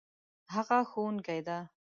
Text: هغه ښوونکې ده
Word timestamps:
هغه 0.53 0.79
ښوونکې 0.91 1.37
ده 1.47 1.57